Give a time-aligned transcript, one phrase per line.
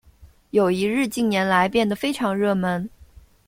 [0.49, 2.89] 友谊日近年来变得非常热门。